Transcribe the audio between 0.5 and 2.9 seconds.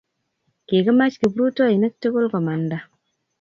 kikimach kiprutoinik tugul komanda